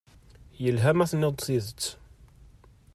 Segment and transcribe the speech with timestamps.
[0.63, 1.83] Yelha ma tenniḍ-d tidet.